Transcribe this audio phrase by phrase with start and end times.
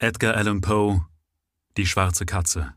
[0.00, 1.04] Edgar Allan Poe
[1.76, 2.72] Die schwarze Katze.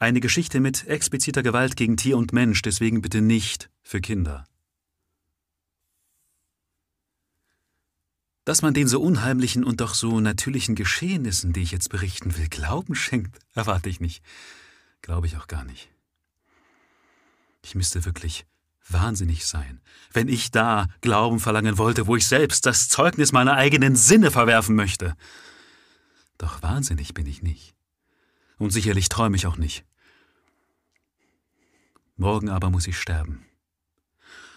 [0.00, 4.44] Eine Geschichte mit expliziter Gewalt gegen Tier und Mensch, deswegen bitte nicht für Kinder.
[8.44, 12.48] Dass man den so unheimlichen und doch so natürlichen Geschehnissen, die ich jetzt berichten will,
[12.48, 14.20] Glauben schenkt, erwarte ich nicht.
[15.00, 15.90] Glaube ich auch gar nicht.
[17.62, 18.46] Ich müsste wirklich
[18.88, 19.80] wahnsinnig sein,
[20.12, 24.74] wenn ich da Glauben verlangen wollte, wo ich selbst das Zeugnis meiner eigenen Sinne verwerfen
[24.74, 25.16] möchte.
[26.42, 27.72] Doch wahnsinnig bin ich nicht.
[28.58, 29.84] Und sicherlich träume ich auch nicht.
[32.16, 33.46] Morgen aber muss ich sterben.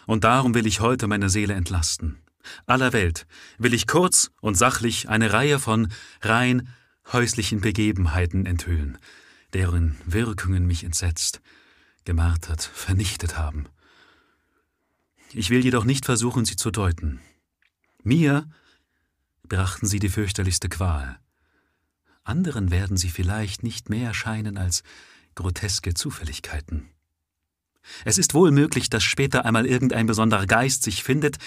[0.08, 2.18] Und darum will ich heute meine Seele entlasten.
[2.66, 3.28] Aller Welt
[3.60, 6.74] will ich kurz und sachlich eine Reihe von rein
[7.14, 8.98] häuslichen Begebenheiten enthüllen,
[9.54, 11.40] deren Wirkungen mich entsetzt,
[12.04, 13.70] gemartert, vernichtet haben.
[15.34, 17.20] Ich will jedoch nicht versuchen, sie zu deuten.
[18.02, 18.50] Mir
[19.44, 21.20] brachten sie die fürchterlichste Qual
[22.26, 24.84] anderen werden sie vielleicht nicht mehr erscheinen als
[25.36, 26.90] groteske Zufälligkeiten.
[28.04, 31.38] Es ist wohl möglich, dass später einmal irgendein besonderer Geist sich findet,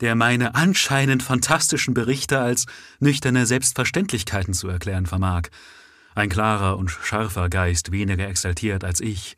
[0.00, 2.66] der meine anscheinend fantastischen Berichte als
[3.00, 5.48] nüchterne Selbstverständlichkeiten zu erklären vermag.
[6.14, 9.36] Ein klarer und scharfer Geist, weniger exaltiert als ich,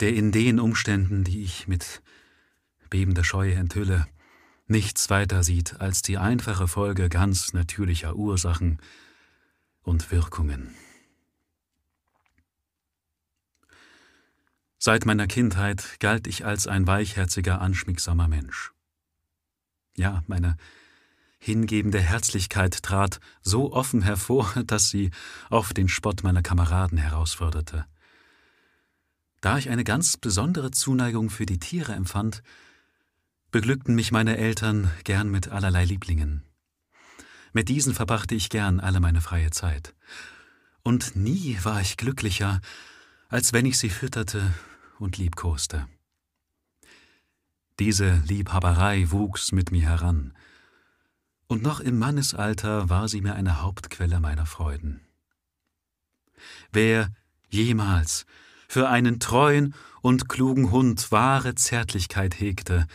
[0.00, 2.02] der in den Umständen, die ich mit
[2.90, 4.06] bebender Scheu enthülle,
[4.66, 8.78] nichts weiter sieht als die einfache Folge ganz natürlicher Ursachen,
[9.82, 10.74] und Wirkungen.
[14.78, 18.72] Seit meiner Kindheit galt ich als ein weichherziger, anschmiegsamer Mensch.
[19.96, 20.56] Ja, meine
[21.38, 25.10] hingebende Herzlichkeit trat so offen hervor, dass sie
[25.50, 27.86] oft den Spott meiner Kameraden herausforderte.
[29.40, 32.42] Da ich eine ganz besondere Zuneigung für die Tiere empfand,
[33.50, 36.42] beglückten mich meine Eltern gern mit allerlei Lieblingen.
[37.52, 39.94] Mit diesen verbrachte ich gern alle meine freie Zeit.
[40.82, 42.60] Und nie war ich glücklicher,
[43.28, 44.54] als wenn ich sie fütterte
[44.98, 45.86] und liebkoste.
[47.78, 50.34] Diese Liebhaberei wuchs mit mir heran,
[51.52, 55.02] und noch im Mannesalter war sie mir eine Hauptquelle meiner Freuden.
[56.72, 57.10] Wer
[57.50, 58.24] jemals
[58.68, 62.86] für einen treuen und klugen Hund wahre Zärtlichkeit hegte,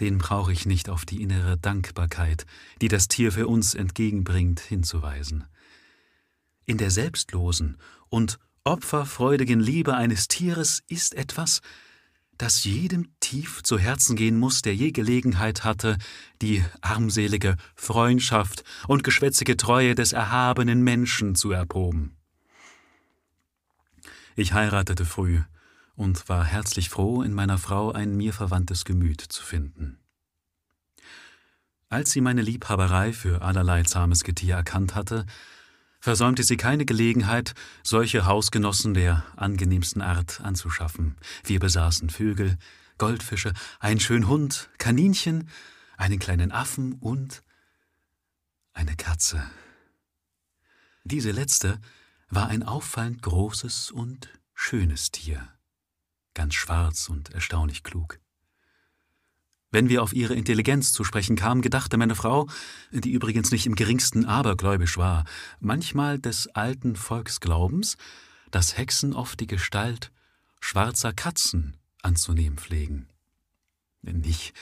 [0.00, 2.46] den brauche ich nicht auf die innere Dankbarkeit,
[2.80, 5.44] die das Tier für uns entgegenbringt, hinzuweisen.
[6.64, 7.76] In der selbstlosen
[8.08, 11.60] und opferfreudigen Liebe eines Tieres ist etwas,
[12.38, 15.98] das jedem tief zu Herzen gehen muss, der je Gelegenheit hatte,
[16.40, 22.16] die armselige Freundschaft und geschwätzige Treue des erhabenen Menschen zu erproben.
[24.36, 25.42] Ich heiratete früh,
[26.00, 29.98] und war herzlich froh, in meiner Frau ein mir verwandtes Gemüt zu finden.
[31.90, 35.26] Als sie meine Liebhaberei für allerlei zahmes Getier erkannt hatte,
[36.00, 37.52] versäumte sie keine Gelegenheit,
[37.82, 41.16] solche Hausgenossen der angenehmsten Art anzuschaffen.
[41.44, 42.56] Wir besaßen Vögel,
[42.96, 45.50] Goldfische, einen schönen Hund, Kaninchen,
[45.98, 47.42] einen kleinen Affen und
[48.72, 49.44] eine Katze.
[51.04, 51.78] Diese letzte
[52.30, 55.46] war ein auffallend großes und schönes Tier
[56.34, 58.20] ganz schwarz und erstaunlich klug.
[59.72, 62.48] Wenn wir auf ihre Intelligenz zu sprechen kamen, gedachte meine Frau,
[62.90, 65.24] die übrigens nicht im geringsten abergläubisch war,
[65.60, 67.96] manchmal des alten Volksglaubens,
[68.50, 70.10] dass Hexen oft die Gestalt
[70.60, 73.08] schwarzer Katzen anzunehmen pflegen.
[74.02, 74.54] Nicht,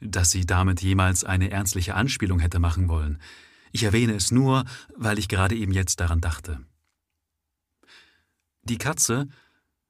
[0.00, 3.20] dass sie damit jemals eine ernstliche Anspielung hätte machen wollen.
[3.72, 4.64] Ich erwähne es nur,
[4.96, 6.60] weil ich gerade eben jetzt daran dachte.
[8.62, 9.28] Die Katze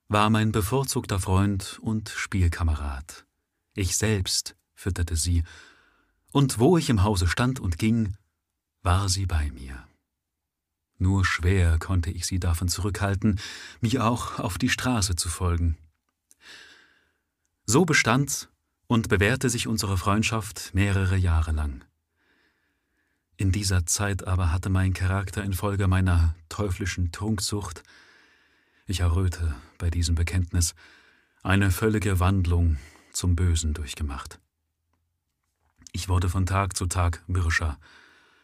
[0.08, 3.26] war mein bevorzugter Freund und Spielkamerad.
[3.74, 5.42] Ich selbst fütterte sie,
[6.32, 8.16] und wo ich im Hause stand und ging,
[8.82, 9.86] war sie bei mir.
[10.98, 13.40] Nur schwer konnte ich sie davon zurückhalten,
[13.80, 15.76] mir auch auf die Straße zu folgen.
[17.64, 18.48] So bestand
[18.86, 21.84] und bewährte sich unsere Freundschaft mehrere Jahre lang.
[23.36, 27.82] In dieser Zeit aber hatte mein Charakter infolge meiner teuflischen Trunksucht
[28.86, 30.74] ich erröte bei diesem Bekenntnis,
[31.42, 32.78] eine völlige Wandlung
[33.12, 34.41] zum Bösen durchgemacht.
[35.92, 37.78] Ich wurde von Tag zu Tag mürrischer,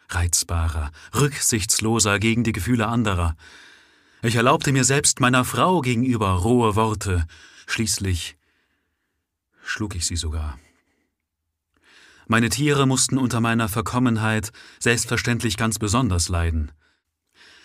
[0.08, 3.36] reizbarer, rücksichtsloser gegen die Gefühle anderer.
[4.22, 7.26] Ich erlaubte mir selbst meiner Frau gegenüber rohe Worte,
[7.66, 8.36] schließlich
[9.64, 10.58] schlug ich sie sogar.
[12.26, 16.72] Meine Tiere mussten unter meiner Verkommenheit selbstverständlich ganz besonders leiden.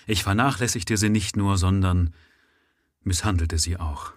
[0.07, 2.13] Ich vernachlässigte sie nicht nur, sondern
[3.03, 4.13] misshandelte sie auch.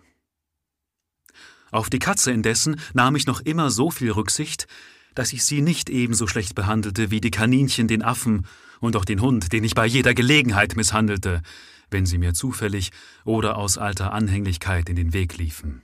[1.71, 4.67] Auf die Katze indessen nahm ich noch immer so viel Rücksicht,
[5.15, 8.47] dass ich sie nicht ebenso schlecht behandelte wie die Kaninchen den Affen
[8.81, 11.43] und auch den Hund, den ich bei jeder Gelegenheit misshandelte,
[11.91, 12.91] wenn sie mir zufällig
[13.25, 15.83] oder aus alter Anhänglichkeit in den Weg liefen.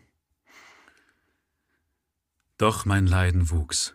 [2.58, 3.94] Doch mein Leiden wuchs.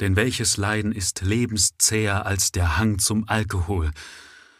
[0.00, 3.90] Denn welches Leiden ist lebenszäher als der Hang zum Alkohol?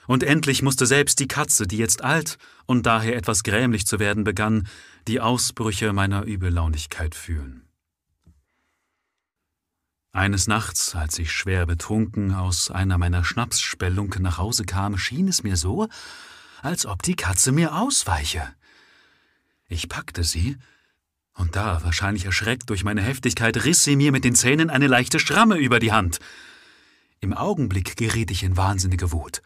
[0.07, 4.25] Und endlich musste selbst die Katze, die jetzt alt und daher etwas grämlich zu werden
[4.25, 4.69] begann,
[5.07, 7.69] die Ausbrüche meiner Übellaunigkeit fühlen.
[10.13, 15.45] Eines Nachts, als ich schwer betrunken aus einer meiner Schnapsspellungen nach Hause kam, schien es
[15.45, 15.87] mir so,
[16.63, 18.43] als ob die Katze mir ausweiche.
[19.69, 20.57] Ich packte sie,
[21.35, 25.21] und da, wahrscheinlich erschreckt durch meine Heftigkeit, riss sie mir mit den Zähnen eine leichte
[25.21, 26.19] Schramme über die Hand.
[27.21, 29.43] Im Augenblick geriet ich in wahnsinnige Wut.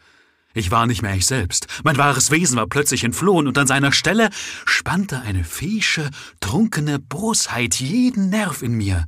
[0.55, 1.67] Ich war nicht mehr ich selbst.
[1.83, 4.29] Mein wahres Wesen war plötzlich entflohen und an seiner Stelle
[4.65, 6.09] spannte eine fiesche,
[6.39, 9.05] trunkene Bosheit jeden Nerv in mir.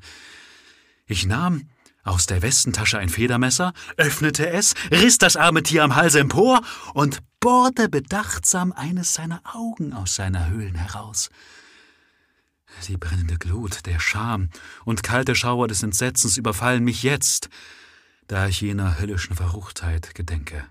[1.06, 1.70] Ich nahm
[2.04, 6.62] aus der Westentasche ein Federmesser, öffnete es, riss das arme Tier am Hals empor
[6.94, 11.30] und bohrte bedachtsam eines seiner Augen aus seiner Höhlen heraus.
[12.90, 14.50] Die brennende Glut, der Scham
[14.84, 17.48] und kalte Schauer des Entsetzens überfallen mich jetzt,
[18.28, 20.66] da ich jener höllischen Verruchtheit gedenke.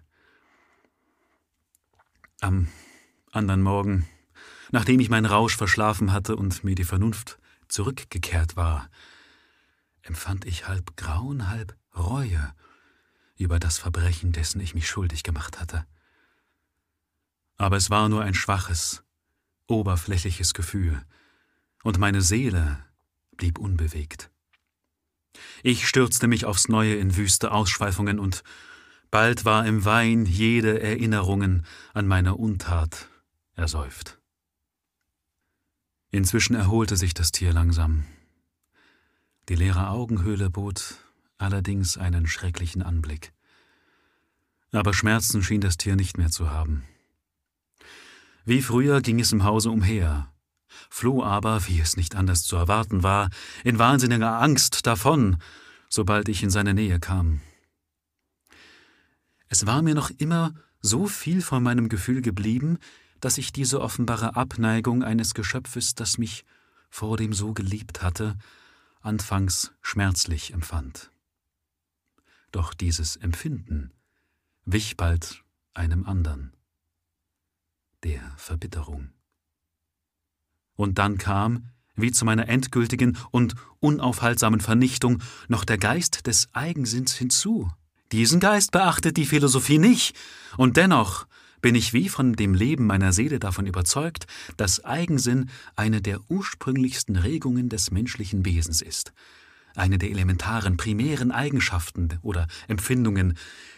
[2.41, 2.69] Am
[3.33, 4.07] anderen Morgen,
[4.71, 7.39] nachdem ich meinen Rausch verschlafen hatte und mir die Vernunft
[7.69, 8.91] zurückgekehrt war,
[10.03, 12.55] empfand ich halb Grauen, halb Reue
[13.37, 15.87] über das Verbrechen, dessen ich mich schuldig gemacht hatte.
[17.57, 19.03] Aber es war nur ein schwaches,
[19.67, 21.03] oberflächliches Gefühl,
[21.83, 22.85] und meine Seele
[23.37, 24.31] blieb unbewegt.
[25.63, 28.43] Ich stürzte mich aufs Neue in wüste Ausschweifungen und
[29.11, 31.65] Bald war im Wein jede Erinnerungen
[31.95, 33.09] an meine Untat
[33.55, 34.19] ersäuft.
[36.11, 38.05] Inzwischen erholte sich das Tier langsam.
[39.49, 40.97] Die leere Augenhöhle bot
[41.39, 43.33] allerdings einen schrecklichen Anblick.
[44.73, 46.85] Aber Schmerzen schien das Tier nicht mehr zu haben.
[48.45, 50.33] Wie früher ging es im Hause umher,
[50.91, 53.31] floh aber, wie es nicht anders zu erwarten war,
[53.65, 55.39] in wahnsinniger Angst davon,
[55.89, 57.41] sobald ich in seine Nähe kam.
[59.49, 62.79] Es war mir noch immer so viel von meinem Gefühl geblieben,
[63.21, 66.45] dass ich diese offenbare Abneigung eines Geschöpfes, das mich
[66.91, 68.37] vor dem so geliebt hatte,
[69.01, 71.11] anfangs schmerzlich empfand.
[72.53, 73.93] Doch dieses Empfinden
[74.65, 75.45] wich bald
[75.75, 76.53] einem andern,
[78.03, 79.11] der Verbitterung.
[80.75, 87.15] Und dann kam, wie zu meiner endgültigen und unaufhaltsamen Vernichtung, noch der Geist des Eigensinns
[87.15, 87.71] hinzu,
[88.13, 90.17] diesen Geist beachtet die Philosophie nicht,
[90.57, 91.27] und dennoch
[91.61, 94.27] bin ich wie von dem Leben meiner Seele davon überzeugt,
[94.57, 99.13] dass Eigensinn eine der ursprünglichsten Regungen des menschlichen Wesens ist,
[99.75, 103.37] eine der elementaren, primären Eigenschaften oder Empfindungen,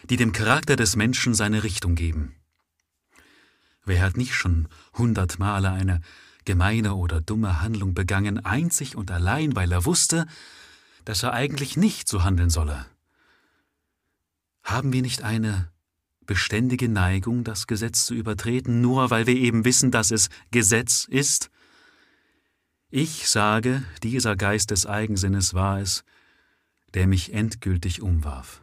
[0.09, 2.35] die dem Charakter des Menschen seine Richtung geben.
[3.85, 6.01] Wer hat nicht schon hundert Male eine
[6.45, 10.27] gemeine oder dumme Handlung begangen, einzig und allein, weil er wusste,
[11.05, 12.85] dass er eigentlich nicht so handeln solle?
[14.69, 15.71] Haben wir nicht eine
[16.27, 21.49] beständige Neigung, das Gesetz zu übertreten, nur weil wir eben wissen, dass es Gesetz ist?
[22.91, 26.03] Ich sage, dieser Geist des Eigensinnes war es,
[26.93, 28.61] der mich endgültig umwarf.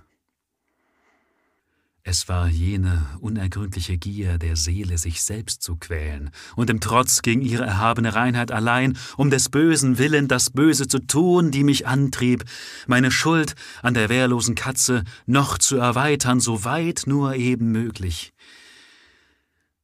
[2.08, 7.42] Es war jene unergründliche Gier der Seele, sich selbst zu quälen, und im Trotz gegen
[7.42, 12.44] ihre erhabene Reinheit allein, um des Bösen willen das Böse zu tun, die mich antrieb,
[12.86, 18.32] meine Schuld an der wehrlosen Katze noch zu erweitern, so weit nur eben möglich.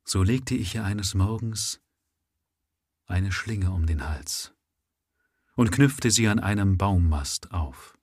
[0.04, 1.80] So legte ich ihr eines Morgens
[3.06, 4.52] eine Schlinge um den Hals
[5.56, 7.98] und knüpfte sie an einem Baummast auf.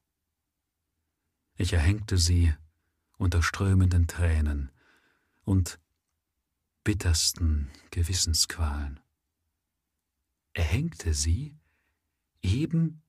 [1.56, 2.54] Ich erhängte sie
[3.20, 4.72] unter strömenden Tränen
[5.44, 5.80] und
[6.84, 9.00] bittersten Gewissensqualen.
[10.54, 11.56] Er hängte sie,
[12.42, 13.04] eben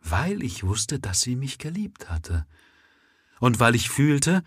[0.00, 2.46] weil ich wusste, dass sie mich geliebt hatte,
[3.38, 4.42] und weil ich fühlte,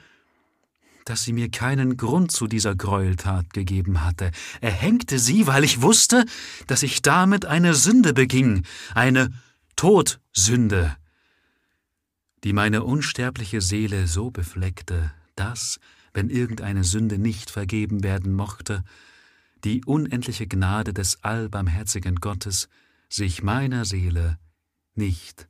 [1.06, 4.32] dass sie mir keinen Grund zu dieser Gräueltat gegeben hatte.
[4.62, 6.26] Er hängte sie, weil ich wusste,
[6.68, 8.64] dass ich damit eine Sünde beging,
[8.96, 9.32] eine
[9.76, 10.96] Todsünde,
[12.44, 15.80] die meine unsterbliche Seele so befleckte, dass,
[16.14, 18.84] wenn irgendeine Sünde nicht vergeben werden mochte,
[19.64, 22.70] die unendliche Gnade des allbarmherzigen Gottes
[23.10, 24.40] sich meiner Seele
[24.96, 25.48] nicht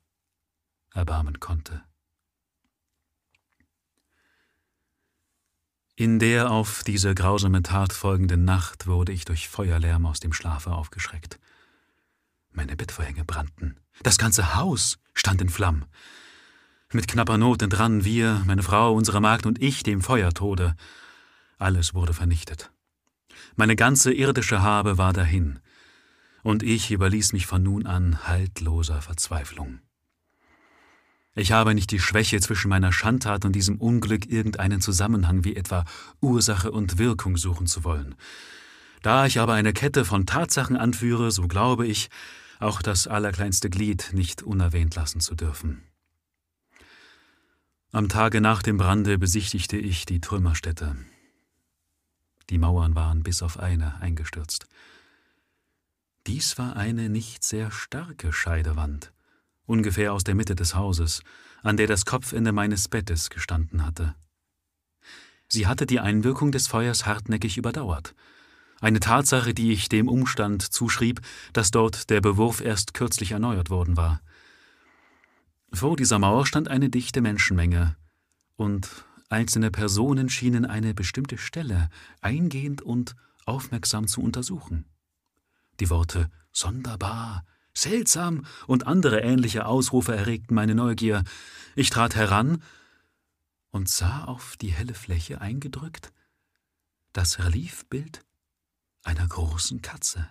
[0.93, 1.83] erbarmen konnte.
[5.95, 10.71] In der auf diese grausame Tat folgenden Nacht wurde ich durch Feuerlärm aus dem Schlafe
[10.71, 11.39] aufgeschreckt.
[12.51, 13.77] Meine Bettvorhänge brannten.
[14.01, 15.85] Das ganze Haus stand in Flammen.
[16.91, 20.75] Mit knapper Not entrannen wir, meine Frau, unsere Magd und ich dem Feuertode.
[21.59, 22.71] Alles wurde vernichtet.
[23.55, 25.59] Meine ganze irdische Habe war dahin,
[26.41, 29.81] und ich überließ mich von nun an haltloser Verzweiflung.
[31.35, 35.85] Ich habe nicht die Schwäche, zwischen meiner Schandtat und diesem Unglück irgendeinen Zusammenhang wie etwa
[36.21, 38.15] Ursache und Wirkung suchen zu wollen.
[39.03, 42.09] Da ich aber eine Kette von Tatsachen anführe, so glaube ich,
[42.59, 45.83] auch das allerkleinste Glied nicht unerwähnt lassen zu dürfen.
[47.91, 50.95] Am Tage nach dem Brande besichtigte ich die Trümmerstätte.
[52.51, 54.67] Die Mauern waren bis auf eine eingestürzt.
[56.27, 59.11] Dies war eine nicht sehr starke Scheidewand,
[59.65, 61.23] ungefähr aus der Mitte des Hauses,
[61.63, 64.13] an der das Kopfende meines Bettes gestanden hatte.
[65.47, 68.13] Sie hatte die Einwirkung des Feuers hartnäckig überdauert,
[68.81, 71.21] eine Tatsache, die ich dem Umstand zuschrieb,
[71.53, 74.21] dass dort der Bewurf erst kürzlich erneuert worden war.
[75.71, 77.95] Vor dieser Mauer stand eine dichte Menschenmenge,
[78.55, 81.89] und einzelne Personen schienen eine bestimmte Stelle
[82.21, 84.85] eingehend und aufmerksam zu untersuchen.
[85.79, 91.23] Die Worte sonderbar, seltsam und andere ähnliche Ausrufe erregten meine Neugier.
[91.75, 92.61] Ich trat heran
[93.71, 96.11] und sah auf die helle Fläche eingedrückt
[97.13, 98.23] das Reliefbild
[99.03, 100.29] einer großen Katze.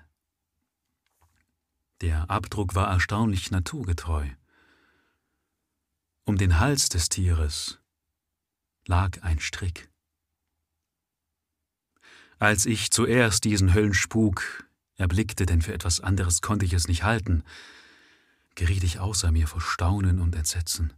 [2.01, 4.29] Der Abdruck war erstaunlich naturgetreu.
[6.29, 7.79] Um den Hals des Tieres
[8.85, 9.89] lag ein Strick.
[12.39, 17.45] Als ich zuerst diesen Höllenspuk erblickte, denn für etwas anderes konnte ich es nicht halten,
[18.57, 20.93] geriet ich außer mir vor Staunen und Entsetzen.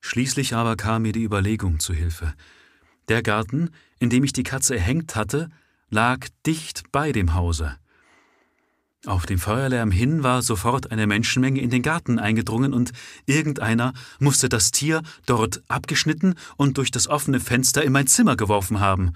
[0.00, 2.34] Schließlich aber kam mir die Überlegung zu Hilfe.
[3.06, 5.50] Der Garten, in dem ich die Katze erhängt hatte,
[5.88, 7.78] lag dicht bei dem Hause.
[9.06, 12.92] Auf dem Feuerlärm hin war sofort eine Menschenmenge in den Garten eingedrungen und
[13.26, 18.80] irgendeiner musste das Tier dort abgeschnitten und durch das offene Fenster in mein Zimmer geworfen
[18.80, 19.12] haben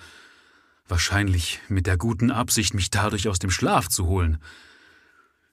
[0.88, 4.38] wahrscheinlich mit der guten Absicht, mich dadurch aus dem Schlaf zu holen.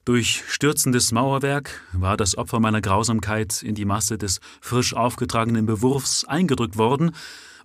[0.03, 6.25] Durch stürzendes Mauerwerk war das Opfer meiner Grausamkeit in die Masse des frisch aufgetragenen Bewurfs
[6.25, 7.11] eingedrückt worden,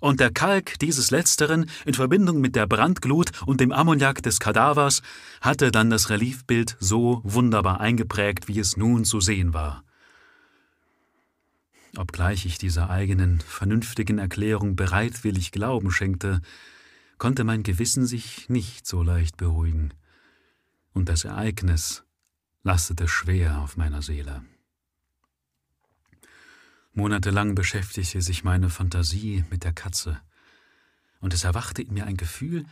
[0.00, 5.02] und der Kalk dieses Letzteren in Verbindung mit der Brandglut und dem Ammoniak des Kadavers
[5.40, 9.84] hatte dann das Reliefbild so wunderbar eingeprägt, wie es nun zu sehen war.
[11.96, 16.40] Obgleich ich dieser eigenen, vernünftigen Erklärung bereitwillig Glauben schenkte,
[17.18, 19.94] konnte mein Gewissen sich nicht so leicht beruhigen,
[20.92, 22.04] und das Ereignis
[22.62, 24.42] lastete schwer auf meiner Seele.
[26.96, 30.18] Monatelang beschäftigte sich meine Fantasie mit der Katze,
[31.20, 32.64] und es erwachte in mir ein Gefühl,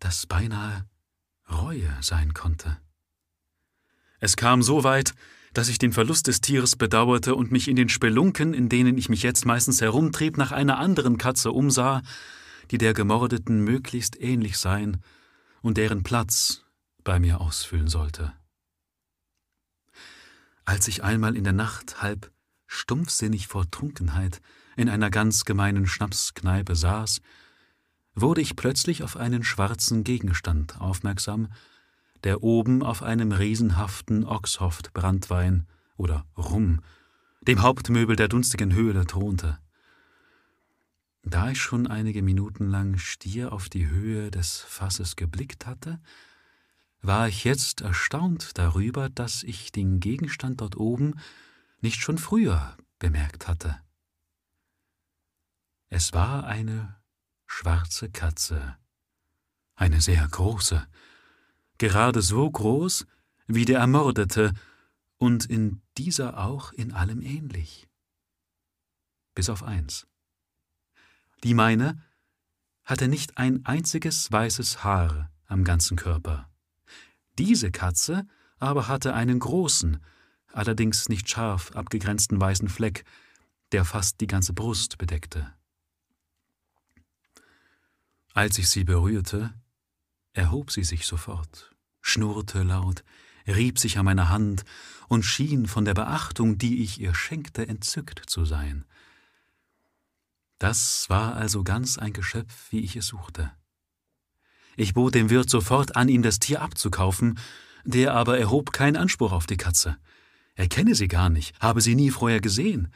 [0.00, 0.84] das beinahe
[1.48, 2.76] Reue sein konnte.
[4.18, 5.14] Es kam so weit,
[5.52, 9.08] dass ich den Verlust des Tieres bedauerte und mich in den Spelunken, in denen ich
[9.08, 12.02] mich jetzt meistens herumtrieb, nach einer anderen Katze umsah,
[12.72, 15.00] die der Gemordeten möglichst ähnlich sein
[15.62, 16.64] und deren Platz
[17.04, 18.32] bei mir ausfüllen sollte.
[20.64, 22.33] Als ich einmal in der Nacht halb
[22.74, 24.40] stumpfsinnig vor Trunkenheit
[24.76, 27.20] in einer ganz gemeinen Schnapskneipe saß,
[28.14, 31.48] wurde ich plötzlich auf einen schwarzen Gegenstand aufmerksam,
[32.22, 35.66] der oben auf einem riesenhaften Oxhoft-Brandwein
[35.96, 36.80] oder Rum,
[37.42, 39.58] dem Hauptmöbel der dunstigen Höhle, thronte.
[41.22, 46.00] Da ich schon einige Minuten lang stier auf die Höhe des Fasses geblickt hatte,
[47.02, 51.14] war ich jetzt erstaunt darüber, dass ich den Gegenstand dort oben
[51.84, 53.78] nicht schon früher bemerkt hatte.
[55.90, 56.96] Es war eine
[57.46, 58.76] schwarze Katze,
[59.76, 60.84] eine sehr große,
[61.76, 63.06] gerade so groß
[63.46, 64.54] wie der Ermordete
[65.18, 67.86] und in dieser auch in allem ähnlich.
[69.34, 70.06] Bis auf eins.
[71.42, 72.02] Die meine
[72.84, 76.50] hatte nicht ein einziges weißes Haar am ganzen Körper.
[77.38, 78.26] Diese Katze
[78.58, 80.02] aber hatte einen großen,
[80.56, 83.04] allerdings nicht scharf abgegrenzten weißen Fleck,
[83.72, 85.52] der fast die ganze Brust bedeckte.
[88.32, 89.54] Als ich sie berührte,
[90.32, 93.04] erhob sie sich sofort, schnurrte laut,
[93.46, 94.64] rieb sich an meiner Hand
[95.08, 98.84] und schien von der Beachtung, die ich ihr schenkte, entzückt zu sein.
[100.58, 103.52] Das war also ganz ein Geschöpf, wie ich es suchte.
[104.76, 107.38] Ich bot dem Wirt sofort an, ihm das Tier abzukaufen,
[107.84, 109.96] der aber erhob keinen Anspruch auf die Katze.
[110.54, 112.92] Er kenne sie gar nicht, habe sie nie vorher gesehen.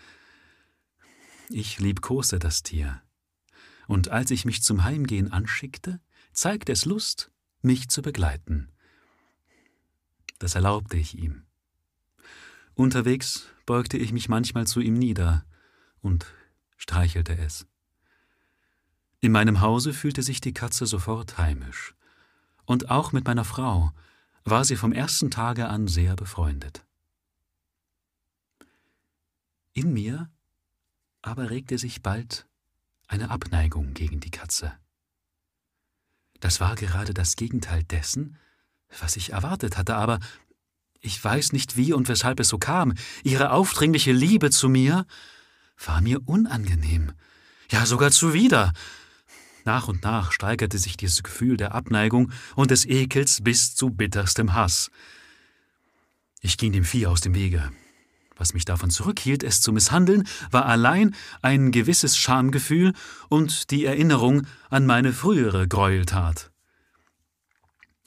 [1.48, 3.02] Ich liebkoste das Tier,
[3.86, 6.00] und als ich mich zum Heimgehen anschickte,
[6.32, 7.30] zeigte es Lust,
[7.62, 8.70] mich zu begleiten.
[10.38, 11.46] Das erlaubte ich ihm.
[12.74, 15.44] Unterwegs beugte ich mich manchmal zu ihm nieder,
[16.00, 16.26] und
[16.76, 17.66] streichelte es.
[19.20, 21.94] In meinem Hause fühlte sich die Katze sofort heimisch.
[22.66, 23.90] Und auch mit meiner Frau
[24.44, 26.84] war sie vom ersten Tage an sehr befreundet.
[29.78, 30.28] In mir
[31.23, 32.49] aber regte sich bald
[33.06, 34.73] eine Abneigung gegen die Katze.
[36.40, 38.37] Das war gerade das Gegenteil dessen,
[38.99, 40.18] was ich erwartet hatte, aber
[40.99, 42.94] ich weiß nicht wie und weshalb es so kam.
[43.23, 45.06] Ihre aufdringliche Liebe zu mir
[45.87, 47.12] war mir unangenehm,
[47.70, 48.73] ja sogar zuwider.
[49.64, 54.54] Nach und nach steigerte sich dieses Gefühl der Abneigung und des Ekels bis zu bitterstem
[54.54, 54.90] Hass.
[56.40, 57.70] Ich ging dem Vieh aus dem Wege.
[58.38, 62.95] Was mich davon zurückhielt, es zu misshandeln, war allein ein gewisses Schamgefühl
[63.28, 66.52] und die Erinnerung an meine frühere Gräueltat.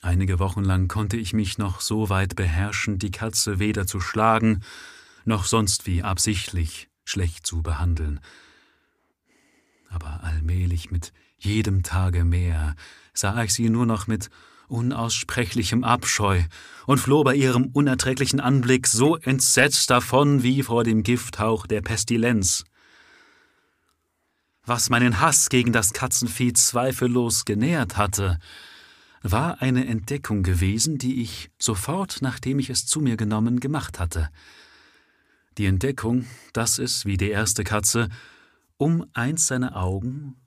[0.01, 4.61] Einige Wochen lang konnte ich mich noch so weit beherrschen, die Katze weder zu schlagen,
[5.25, 8.19] noch sonst wie absichtlich schlecht zu behandeln.
[9.89, 12.75] Aber allmählich mit jedem Tage mehr
[13.13, 14.29] sah ich sie nur noch mit
[14.71, 16.41] unaussprechlichem Abscheu
[16.87, 22.63] und floh bei ihrem unerträglichen Anblick so entsetzt davon wie vor dem Gifthauch der Pestilenz.
[24.65, 28.39] Was meinen Hass gegen das Katzenvieh zweifellos genährt hatte,
[29.21, 34.29] war eine Entdeckung gewesen, die ich sofort, nachdem ich es zu mir genommen, gemacht hatte.
[35.57, 38.09] Die Entdeckung, dass es, wie die erste Katze,
[38.77, 40.37] um eins seiner Augen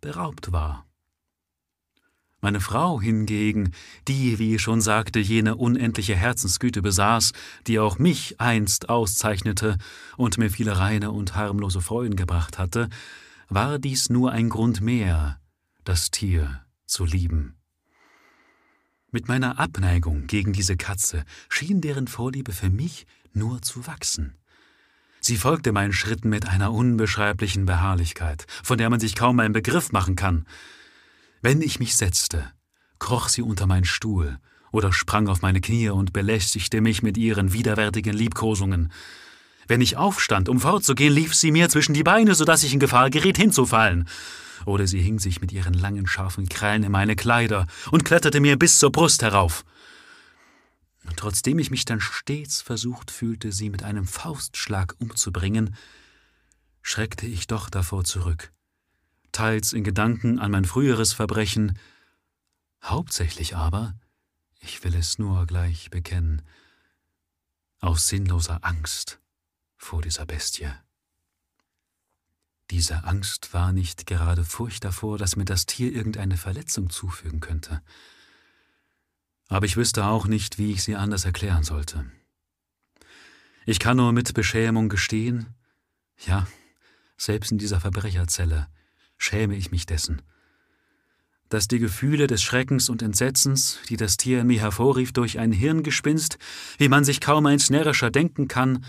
[0.00, 0.86] beraubt war.
[2.44, 3.70] Meine Frau hingegen,
[4.08, 7.30] die, wie ich schon sagte, jene unendliche Herzensgüte besaß,
[7.68, 9.78] die auch mich einst auszeichnete
[10.16, 12.88] und mir viele reine und harmlose Freuden gebracht hatte,
[13.48, 15.38] war dies nur ein Grund mehr,
[15.84, 17.54] das Tier zu lieben.
[19.12, 24.34] Mit meiner Abneigung gegen diese Katze schien deren Vorliebe für mich nur zu wachsen.
[25.20, 29.92] Sie folgte meinen Schritten mit einer unbeschreiblichen Beharrlichkeit, von der man sich kaum einen Begriff
[29.92, 30.44] machen kann.
[31.44, 32.52] Wenn ich mich setzte,
[33.00, 34.38] kroch sie unter meinen Stuhl
[34.70, 38.92] oder sprang auf meine Knie und belästigte mich mit ihren widerwärtigen Liebkosungen.
[39.66, 42.78] Wenn ich aufstand, um fortzugehen, lief sie mir zwischen die Beine, so dass ich in
[42.78, 44.08] Gefahr geriet, hinzufallen.
[44.66, 48.56] Oder sie hing sich mit ihren langen, scharfen Krallen in meine Kleider und kletterte mir
[48.56, 49.64] bis zur Brust herauf.
[51.16, 55.74] Trotzdem ich mich dann stets versucht fühlte, sie mit einem Faustschlag umzubringen,
[56.82, 58.52] schreckte ich doch davor zurück
[59.32, 61.78] teils in Gedanken an mein früheres Verbrechen,
[62.82, 63.94] hauptsächlich aber,
[64.60, 66.42] ich will es nur gleich bekennen,
[67.80, 69.20] aus sinnloser Angst
[69.76, 70.70] vor dieser Bestie.
[72.70, 77.82] Diese Angst war nicht gerade Furcht davor, dass mir das Tier irgendeine Verletzung zufügen könnte.
[79.48, 82.10] Aber ich wüsste auch nicht, wie ich sie anders erklären sollte.
[83.66, 85.54] Ich kann nur mit Beschämung gestehen,
[86.24, 86.46] ja,
[87.16, 88.68] selbst in dieser Verbrecherzelle,
[89.22, 90.22] schäme ich mich dessen.
[91.48, 95.52] Dass die Gefühle des Schreckens und Entsetzens, die das Tier in mir hervorrief durch ein
[95.52, 96.38] Hirngespinst,
[96.78, 98.84] wie man sich kaum eins närrischer denken kann,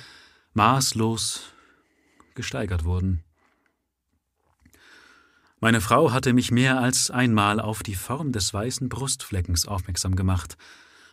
[0.54, 1.54] maßlos
[2.36, 3.24] gesteigert wurden.
[5.60, 10.58] Meine Frau hatte mich mehr als einmal auf die Form des weißen Brustfleckens aufmerksam gemacht,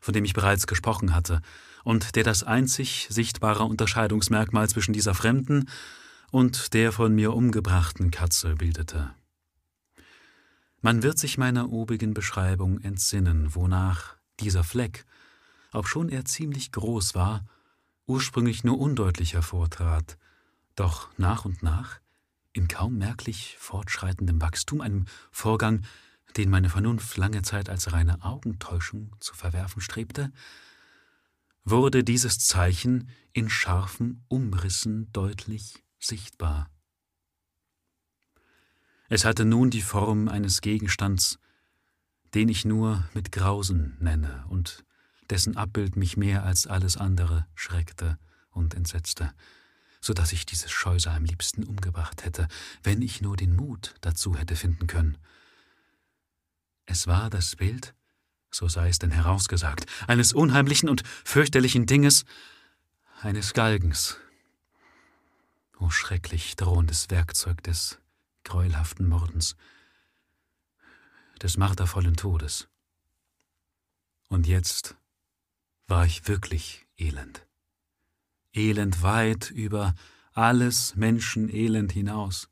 [0.01, 1.43] von dem ich bereits gesprochen hatte,
[1.85, 5.67] und der das einzig sichtbare Unterscheidungsmerkmal zwischen dieser fremden
[6.31, 9.15] und der von mir umgebrachten Katze bildete.
[10.81, 15.05] Man wird sich meiner obigen Beschreibung entsinnen, wonach dieser Fleck,
[15.73, 17.45] obschon er ziemlich groß war,
[18.07, 20.17] ursprünglich nur undeutlich hervortrat,
[20.77, 22.01] doch nach und nach,
[22.53, 25.85] in kaum merklich fortschreitendem Wachstum, einem Vorgang,
[26.37, 30.33] den meine Vernunft lange Zeit als reine Augentäuschung zu verwerfen strebte,
[31.65, 36.71] wurde dieses Zeichen in scharfen Umrissen deutlich sichtbar.
[39.09, 41.39] Es hatte nun die Form eines Gegenstands,
[42.35, 44.85] den ich nur mit Grausen nenne und
[45.31, 48.19] dessen Abbild mich mehr als alles andere schreckte
[48.51, 49.33] und entsetzte,
[50.01, 52.49] so dass ich dieses Scheusal am liebsten umgebracht hätte,
[52.83, 55.19] wenn ich nur den Mut dazu hätte finden können.
[56.87, 57.95] Es war das Bild,
[58.51, 62.25] so sei es denn herausgesagt, eines unheimlichen und fürchterlichen Dinges,
[63.21, 64.19] eines Galgens,
[65.81, 67.99] O oh, schrecklich drohendes Werkzeug des
[68.45, 69.57] gräuelhaften Mordens,
[71.43, 72.69] des martervollen Todes.
[74.29, 74.97] Und jetzt
[75.87, 77.47] war ich wirklich elend.
[78.53, 79.95] Elend weit über
[80.35, 82.51] alles Menschenelend hinaus.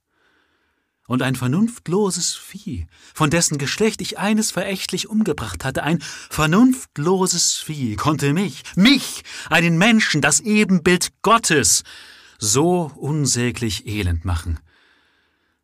[1.07, 7.97] Und ein vernunftloses Vieh, von dessen Geschlecht ich eines verächtlich umgebracht hatte, ein vernunftloses Vieh
[7.97, 11.85] konnte mich, mich, einen Menschen, das Ebenbild Gottes,
[12.39, 14.61] so unsäglich elend machen.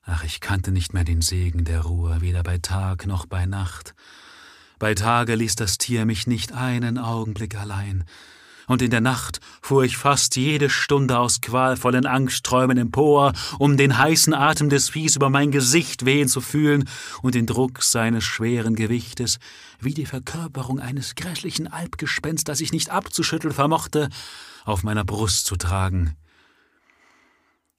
[0.02, 3.94] Ach, ich kannte nicht mehr den Segen der Ruhe, weder bei Tag noch bei Nacht.
[4.78, 8.04] Bei Tage ließ das Tier mich nicht einen Augenblick allein,
[8.66, 13.98] und in der Nacht fuhr ich fast jede Stunde aus qualvollen Angstträumen empor, um den
[13.98, 16.88] heißen Atem des Viehs über mein Gesicht wehen zu fühlen
[17.22, 19.38] und den Druck seines schweren Gewichtes,
[19.80, 24.08] wie die Verkörperung eines grässlichen Albgespenst, das ich nicht abzuschütteln vermochte,
[24.64, 26.16] auf meiner Brust zu tragen.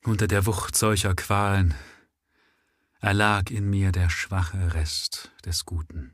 [0.06, 1.74] Unter der Wucht solcher Qualen
[3.00, 6.13] erlag in mir der schwache Rest des Guten.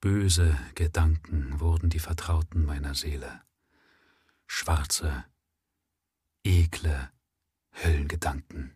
[0.00, 3.40] Böse Gedanken wurden die Vertrauten meiner Seele.
[4.48, 5.26] Schwarze,
[6.42, 7.08] ekle
[7.84, 8.74] Höllengedanken.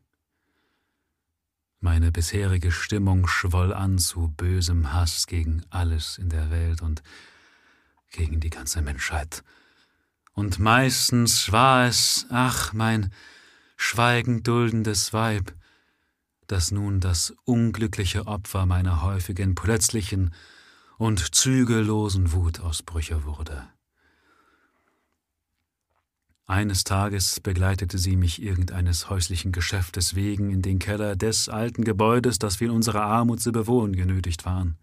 [1.80, 7.02] Meine bisherige Stimmung schwoll an zu bösem Hass gegen alles in der Welt und
[8.12, 9.42] gegen die ganze Menschheit.
[10.32, 13.12] Und meistens war es, ach, mein
[13.76, 15.54] schweigend duldendes Weib,
[16.46, 20.34] das nun das unglückliche Opfer meiner häufigen, plötzlichen,
[20.98, 23.66] und zügellosen Wutausbrüche wurde.
[26.46, 32.38] Eines Tages begleitete sie mich irgendeines häuslichen Geschäftes wegen in den Keller des alten Gebäudes,
[32.38, 34.76] das wir in unserer Armut zu bewohnen genötigt waren.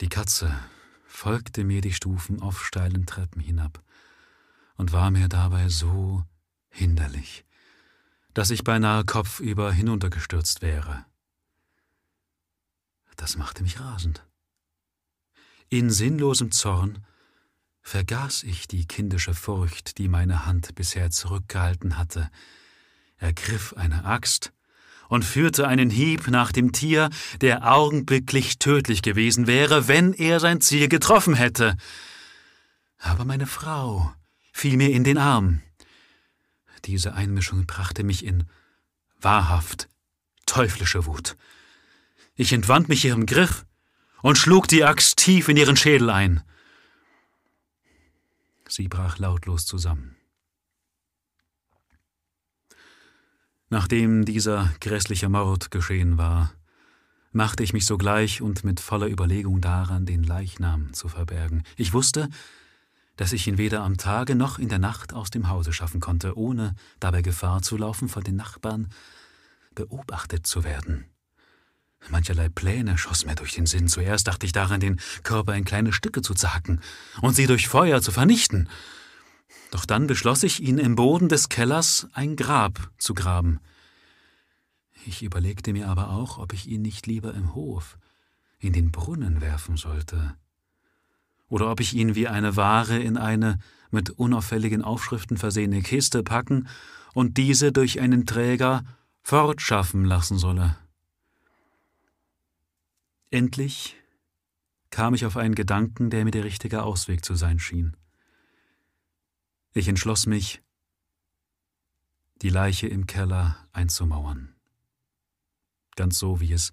[0.00, 0.54] Die Katze
[1.20, 3.82] folgte mir die Stufen auf steilen Treppen hinab
[4.76, 6.24] und war mir dabei so
[6.70, 7.44] hinderlich,
[8.32, 11.04] dass ich beinahe kopfüber hinuntergestürzt wäre.
[13.16, 14.26] Das machte mich rasend.
[15.68, 17.04] In sinnlosem Zorn
[17.82, 22.30] vergaß ich die kindische Furcht, die meine Hand bisher zurückgehalten hatte,
[23.18, 24.54] ergriff eine Axt
[25.10, 30.60] und führte einen Hieb nach dem Tier, der augenblicklich tödlich gewesen wäre, wenn er sein
[30.60, 31.76] Ziel getroffen hätte.
[32.96, 34.14] Aber meine Frau
[34.52, 35.62] fiel mir in den Arm.
[36.84, 38.44] Diese Einmischung brachte mich in
[39.20, 39.88] wahrhaft
[40.46, 41.36] teuflische Wut.
[42.36, 43.66] Ich entwand mich ihrem Griff
[44.22, 46.42] und schlug die Axt tief in ihren Schädel ein.
[48.68, 50.19] Sie brach lautlos zusammen.
[53.70, 56.52] Nachdem dieser grässliche Mord geschehen war,
[57.30, 61.62] machte ich mich sogleich und mit voller Überlegung daran, den Leichnam zu verbergen.
[61.76, 62.28] Ich wusste,
[63.14, 66.36] dass ich ihn weder am Tage noch in der Nacht aus dem Hause schaffen konnte,
[66.36, 68.88] ohne dabei Gefahr zu laufen, von den Nachbarn
[69.76, 71.04] beobachtet zu werden.
[72.08, 73.86] Mancherlei Pläne schossen mir durch den Sinn.
[73.86, 76.80] Zuerst dachte ich daran, den Körper in kleine Stücke zu zacken
[77.20, 78.68] und sie durch Feuer zu vernichten.
[79.70, 83.60] Doch dann beschloss ich, ihn im Boden des Kellers ein Grab zu graben.
[85.06, 87.98] Ich überlegte mir aber auch, ob ich ihn nicht lieber im Hof
[88.58, 90.36] in den Brunnen werfen sollte.
[91.48, 93.58] Oder ob ich ihn wie eine Ware in eine
[93.90, 96.68] mit unauffälligen Aufschriften versehene Kiste packen
[97.14, 98.84] und diese durch einen Träger
[99.22, 100.76] fortschaffen lassen solle.
[103.30, 103.96] Endlich
[104.90, 107.96] kam ich auf einen Gedanken, der mir der richtige Ausweg zu sein schien.
[109.72, 110.62] Ich entschloss mich,
[112.42, 114.56] die Leiche im Keller einzumauern.
[115.94, 116.72] Ganz so, wie es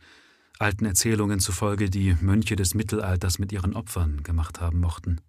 [0.58, 5.22] alten Erzählungen zufolge die Mönche des Mittelalters mit ihren Opfern gemacht haben mochten.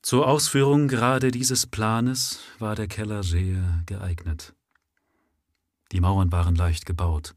[0.00, 4.54] Zur Ausführung gerade dieses Planes war der Keller sehr geeignet.
[5.92, 7.34] Die Mauern waren leicht gebaut,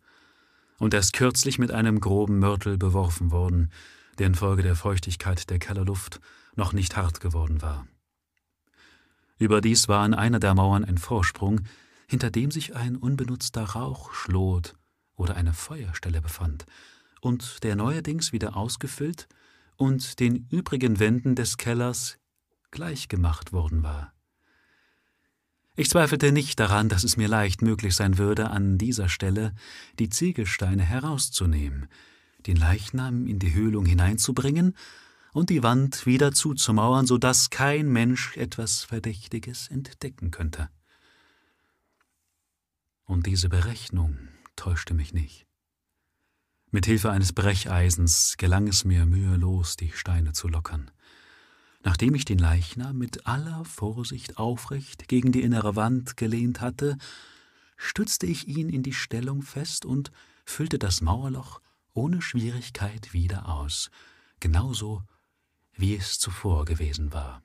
[0.77, 3.69] und erst kürzlich mit einem groben Mörtel beworfen worden,
[4.17, 6.21] der infolge der Feuchtigkeit der Kellerluft
[6.55, 7.85] noch nicht hart geworden war.
[9.39, 11.61] Überdies war an einer der Mauern ein Vorsprung,
[12.07, 14.75] hinter dem sich ein unbenutzter Rauchschlot
[15.15, 16.65] oder eine Feuerstelle befand,
[17.21, 19.27] und der neuerdings wieder ausgefüllt
[19.77, 22.17] und den übrigen Wänden des Kellers
[22.71, 24.13] gleichgemacht worden war.
[25.75, 29.53] Ich zweifelte nicht daran, dass es mir leicht möglich sein würde, an dieser Stelle
[29.97, 31.87] die Ziegelsteine herauszunehmen,
[32.45, 34.75] den Leichnam in die Höhlung hineinzubringen
[35.33, 40.69] und die Wand wieder zuzumauern, so dass kein Mensch etwas Verdächtiges entdecken könnte.
[43.05, 44.17] Und diese Berechnung
[44.55, 45.45] täuschte mich nicht.
[46.71, 50.91] Mit Hilfe eines Brecheisens gelang es mir mühelos, die Steine zu lockern.
[51.83, 56.97] Nachdem ich den Leichnam mit aller Vorsicht aufrecht gegen die innere Wand gelehnt hatte,
[57.77, 60.11] stützte ich ihn in die Stellung fest und
[60.45, 61.61] füllte das Mauerloch
[61.93, 63.89] ohne Schwierigkeit wieder aus,
[64.39, 65.03] genauso
[65.79, 67.41] wie es zuvor gewesen war.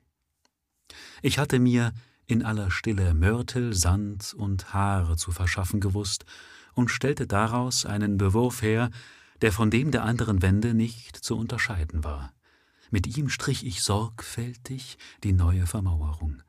[1.21, 1.93] Ich hatte mir
[2.27, 6.25] in aller Stille Mörtel, Sand und Haare zu verschaffen gewusst
[6.73, 8.89] und stellte daraus einen Bewurf her,
[9.41, 12.33] der von dem der anderen Wände nicht zu unterscheiden war.
[12.91, 16.41] Mit ihm strich ich sorgfältig die neue Vermauerung.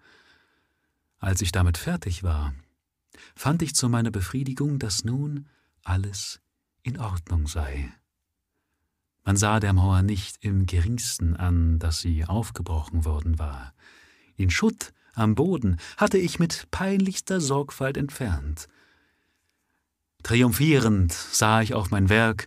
[1.18, 2.55] Als ich damit fertig war,
[3.35, 5.49] fand ich zu meiner Befriedigung, dass nun
[5.83, 6.40] alles
[6.83, 7.92] in Ordnung sei.
[9.27, 13.75] Man sah der Mauer nicht im geringsten an, dass sie aufgebrochen worden war.
[14.39, 18.69] Den Schutt am Boden hatte ich mit peinlichster Sorgfalt entfernt.
[20.23, 22.47] Triumphierend sah ich auf mein Werk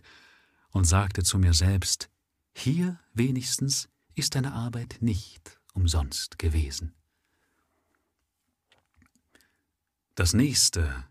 [0.70, 2.08] und sagte zu mir selbst,
[2.54, 6.94] hier wenigstens ist deine Arbeit nicht umsonst gewesen.
[10.14, 11.04] Das nächste,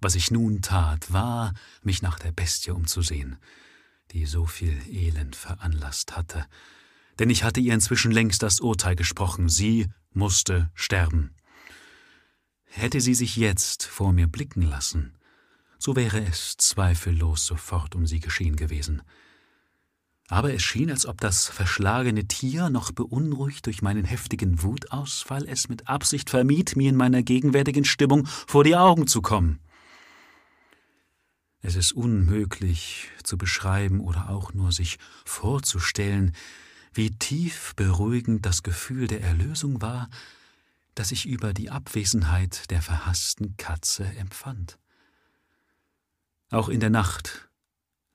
[0.00, 3.38] was ich nun tat, war, mich nach der Bestie umzusehen,
[4.12, 6.46] die so viel Elend veranlasst hatte,
[7.18, 11.34] denn ich hatte ihr inzwischen längst das Urteil gesprochen, sie musste sterben.
[12.64, 15.14] Hätte sie sich jetzt vor mir blicken lassen,
[15.78, 19.02] so wäre es zweifellos sofort um sie geschehen gewesen.
[20.28, 25.68] Aber es schien, als ob das verschlagene Tier, noch beunruhigt durch meinen heftigen Wutausfall, es
[25.68, 29.58] mit Absicht vermied, mir in meiner gegenwärtigen Stimmung vor die Augen zu kommen.
[31.62, 36.34] Es ist unmöglich zu beschreiben oder auch nur sich vorzustellen,
[36.92, 40.08] wie tief beruhigend das Gefühl der Erlösung war,
[40.94, 44.78] das ich über die Abwesenheit der verhassten Katze empfand.
[46.50, 47.48] Auch in der Nacht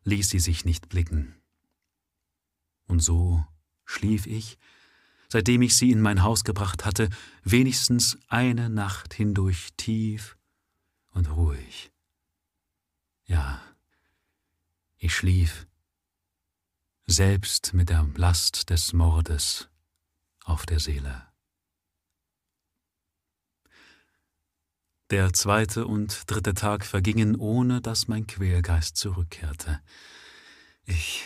[0.03, 1.35] ließ sie sich nicht blicken.
[2.87, 3.45] Und so
[3.85, 4.57] schlief ich,
[5.29, 7.09] seitdem ich sie in mein Haus gebracht hatte,
[7.43, 10.37] wenigstens eine Nacht hindurch tief
[11.13, 11.91] und ruhig.
[13.27, 13.61] Ja,
[14.97, 15.67] ich schlief,
[17.07, 19.67] selbst mit der Last des Mordes
[20.43, 21.23] auf der Seele.
[25.11, 29.79] Der zweite und dritte Tag vergingen, ohne dass mein Quälgeist zurückkehrte.
[30.85, 31.23] Ich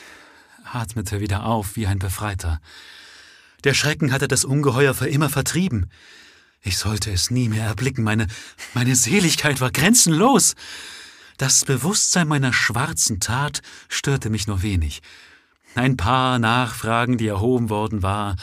[0.64, 2.62] atmete wieder auf wie ein Befreiter.
[3.64, 5.90] Der Schrecken hatte das Ungeheuer für immer vertrieben.
[6.62, 8.28] Ich sollte es nie mehr erblicken, meine,
[8.74, 10.56] meine Seligkeit war grenzenlos.
[11.40, 15.02] Das Bewusstsein meiner schwarzen Tat störte mich nur wenig.
[15.74, 18.36] Ein paar Nachfragen, die erhoben worden war,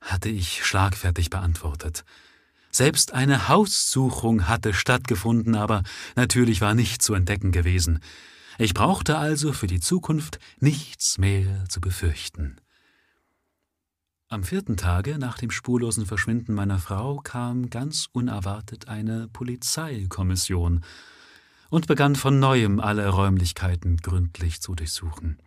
[0.00, 2.06] hatte ich schlagfertig beantwortet.
[2.70, 5.82] Selbst eine Haussuchung hatte stattgefunden, aber
[6.16, 8.00] natürlich war nichts zu entdecken gewesen.
[8.56, 12.56] Ich brauchte also für die Zukunft nichts mehr zu befürchten.
[14.30, 20.82] Am vierten Tage nach dem spurlosen Verschwinden meiner Frau kam ganz unerwartet eine Polizeikommission
[21.72, 25.38] und begann von neuem alle Räumlichkeiten gründlich zu durchsuchen.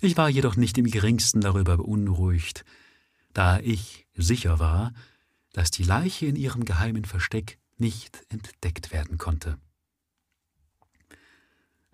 [0.00, 2.64] Ich war jedoch nicht im geringsten darüber beunruhigt,
[3.34, 4.94] da ich sicher war,
[5.52, 9.58] dass die Leiche in ihrem geheimen Versteck nicht entdeckt werden konnte.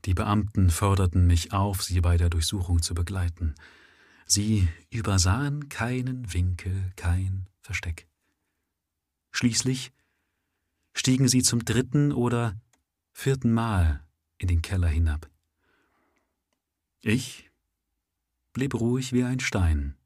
[0.05, 3.57] Die Beamten forderten mich auf, sie bei der Durchsuchung zu begleiten.
[4.27, 8.07] Sie übersahen keinen Winkel, kein Versteck.
[9.33, 9.91] Schließlich
[10.95, 12.55] stiegen sie zum dritten oder
[13.23, 14.05] vierten Mal
[14.39, 15.31] in den Keller hinab.
[17.03, 17.53] Ich
[18.53, 19.97] blieb ruhig wie ein Stein.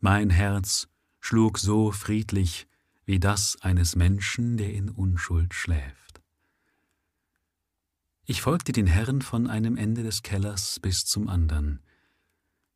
[0.00, 0.88] Mein Herz
[1.20, 2.66] schlug so friedlich
[3.04, 6.22] wie das eines Menschen, der in Unschuld schläft.
[8.24, 11.82] Ich folgte den Herren von einem Ende des Kellers bis zum andern.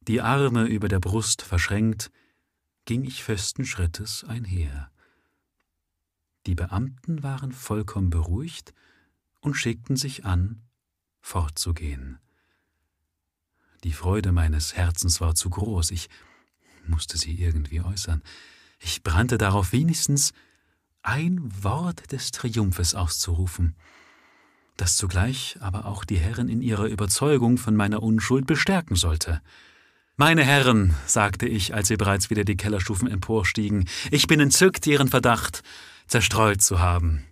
[0.01, 2.11] Die Arme über der Brust verschränkt,
[2.85, 4.93] ging ich festen Schrittes einher.
[6.45, 8.75] Die Beamten waren vollkommen beruhigt
[9.43, 10.63] und schickten sich an,
[11.21, 12.19] fortzugehen.
[13.85, 16.09] Die Freude meines Herzens war zu groß, ich
[16.87, 18.23] musste sie irgendwie äußern.
[18.79, 20.33] Ich brannte darauf wenigstens
[21.03, 23.75] ein Wort des Triumphes auszurufen,
[24.77, 29.43] das zugleich aber auch die Herren in ihrer Überzeugung von meiner Unschuld bestärken sollte.
[30.17, 35.09] Meine Herren, sagte ich, als sie bereits wieder die Kellerstufen emporstiegen, ich bin entzückt, Ihren
[35.09, 35.63] Verdacht
[36.07, 37.25] zerstreut zu haben.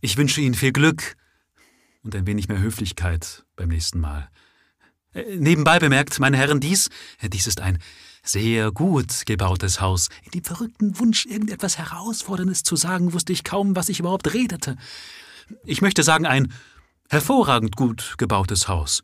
[0.00, 1.16] Ich wünsche Ihnen viel Glück
[2.02, 4.30] und ein wenig mehr Höflichkeit beim nächsten Mal.
[5.12, 6.88] Äh, nebenbei bemerkt, meine Herren, dies,
[7.22, 7.78] dies ist ein
[8.22, 10.08] sehr gut gebautes Haus.
[10.24, 14.76] In dem verrückten Wunsch, irgendetwas Herausforderndes zu sagen, wusste ich kaum, was ich überhaupt redete.
[15.64, 16.52] Ich möchte sagen, ein
[17.08, 19.02] hervorragend gut gebautes Haus.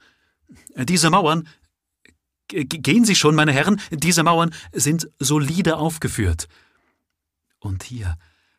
[0.77, 1.49] Diese Mauern,
[2.49, 6.47] gehen Sie schon, meine Herren, diese Mauern sind solide aufgeführt.
[7.59, 8.17] Und hier,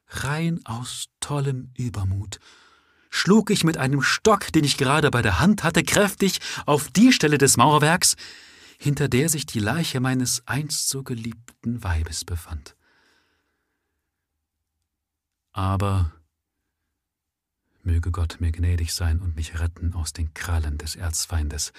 [0.08, 2.40] rein aus tollem Übermut,
[3.10, 7.12] schlug ich mit einem Stock, den ich gerade bei der Hand hatte, kräftig auf die
[7.12, 8.16] Stelle des Mauerwerks,
[8.80, 12.76] hinter der sich die Leiche meines einst so geliebten Weibes befand.
[15.52, 16.12] Aber
[17.82, 21.74] möge Gott mir gnädig sein und mich retten aus den Krallen des Erzfeindes.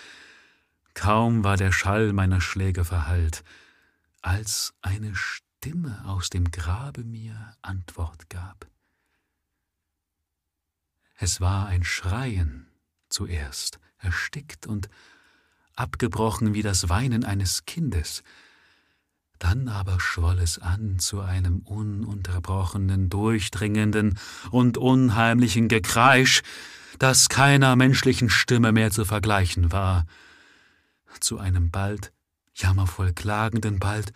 [0.95, 3.45] Kaum war der Schall meiner Schläge verhallt,
[4.21, 8.67] als eine Stimme aus dem Grabe mir Antwort gab.
[11.21, 12.69] Es war ein Schreien
[13.09, 14.89] zuerst, erstickt und
[15.75, 18.23] abgebrochen wie das Weinen eines Kindes,
[19.41, 24.17] dann aber schwoll es an zu einem ununterbrochenen, durchdringenden
[24.53, 26.43] und unheimlichen Gekreisch,
[27.01, 30.07] das keiner menschlichen Stimme mehr zu vergleichen war,
[31.19, 32.13] zu einem bald
[32.55, 34.13] jammervoll klagenden, bald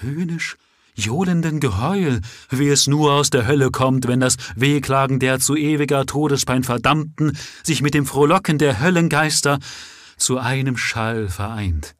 [0.00, 0.56] höhnisch
[0.94, 6.06] johlenden Geheul, wie es nur aus der Hölle kommt, wenn das Wehklagen der zu ewiger
[6.06, 9.58] Todespein Verdammten sich mit dem Frohlocken der Höllengeister
[10.16, 11.96] zu einem Schall vereint.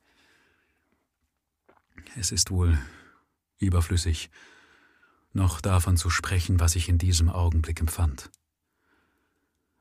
[2.16, 2.78] Es ist wohl
[3.58, 4.30] überflüssig,
[5.32, 8.30] noch davon zu sprechen, was ich in diesem Augenblick empfand.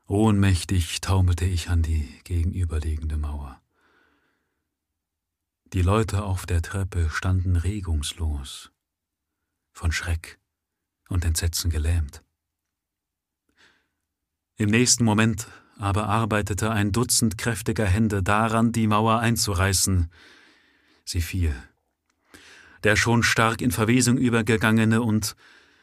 [0.06, 3.60] Ohnmächtig taumelte ich an die gegenüberliegende Mauer.
[5.72, 8.70] Die Leute auf der Treppe standen regungslos,
[9.72, 10.38] von Schreck
[11.08, 12.22] und Entsetzen gelähmt.
[14.56, 20.10] Im nächsten Moment aber arbeitete ein Dutzend kräftiger Hände daran, die Mauer einzureißen.
[21.04, 21.56] Sie fiel.
[22.84, 25.34] Der schon stark in Verwesung übergegangene und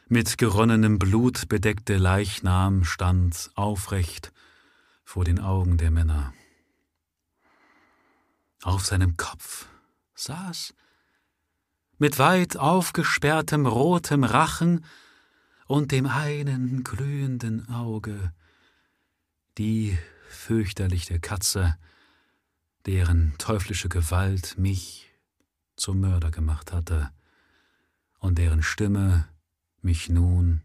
[0.07, 4.31] mit geronnenem Blut bedeckte Leichnam stand aufrecht
[5.03, 6.33] vor den Augen der Männer.
[8.63, 9.67] Auf seinem Kopf
[10.15, 10.73] saß
[11.99, 14.85] mit weit aufgesperrtem rotem Rachen
[15.67, 18.33] und dem einen glühenden Auge
[19.57, 19.97] die
[20.29, 21.77] fürchterliche Katze,
[22.85, 25.11] deren teuflische Gewalt mich
[25.75, 27.11] zum Mörder gemacht hatte
[28.19, 29.27] und deren Stimme
[29.81, 30.61] mich nun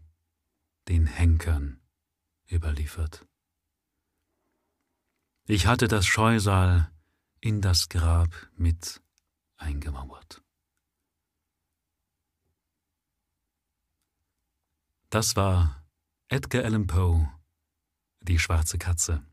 [0.87, 1.79] den Henkern
[2.49, 3.25] überliefert.
[5.45, 6.89] Ich hatte das Scheusal
[7.41, 9.01] in das Grab mit
[9.57, 10.44] eingemauert.
[15.09, 15.85] Das war
[16.29, 17.29] Edgar Allan Poe,
[18.21, 19.23] Die schwarze Katze.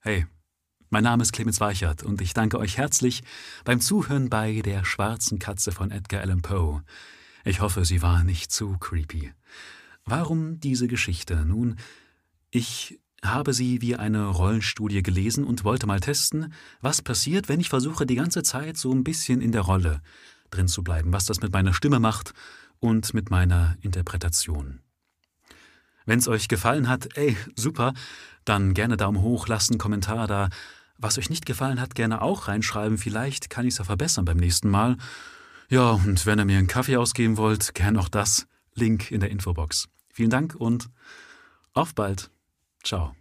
[0.00, 0.26] Hey,
[0.88, 3.22] mein Name ist Clemens Weichert und ich danke euch herzlich
[3.64, 6.82] beim Zuhören bei Der schwarzen Katze von Edgar Allan Poe.
[7.44, 9.32] Ich hoffe, sie war nicht zu creepy.
[10.04, 11.44] Warum diese Geschichte?
[11.44, 11.76] Nun,
[12.50, 17.68] ich habe sie wie eine Rollenstudie gelesen und wollte mal testen, was passiert, wenn ich
[17.68, 20.00] versuche, die ganze Zeit so ein bisschen in der Rolle
[20.50, 22.32] drin zu bleiben, was das mit meiner Stimme macht
[22.80, 24.80] und mit meiner Interpretation.
[26.06, 27.92] Wenn es euch gefallen hat, ey, super,
[28.44, 30.48] dann gerne Daumen hoch lassen, Kommentar da.
[30.96, 34.38] Was euch nicht gefallen hat, gerne auch reinschreiben, vielleicht kann ich es ja verbessern beim
[34.38, 34.96] nächsten Mal.
[35.68, 38.46] Ja, und wenn ihr mir einen Kaffee ausgeben wollt, gern auch das.
[38.74, 39.88] Link in der Infobox.
[40.12, 40.88] Vielen Dank und
[41.74, 42.30] auf bald.
[42.82, 43.17] Ciao.